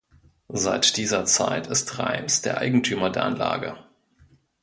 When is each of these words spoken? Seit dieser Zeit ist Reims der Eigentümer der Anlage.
Seit 0.55 0.97
dieser 0.97 1.25
Zeit 1.25 1.67
ist 1.67 1.99
Reims 1.99 2.41
der 2.41 2.57
Eigentümer 2.57 3.11
der 3.11 3.23
Anlage. 3.23 3.75